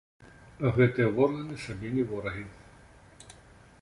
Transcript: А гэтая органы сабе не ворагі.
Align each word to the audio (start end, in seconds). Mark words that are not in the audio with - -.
А 0.69 0.71
гэтая 0.77 1.05
органы 1.25 1.59
сабе 1.65 1.93
не 1.99 2.03
ворагі. 2.13 2.45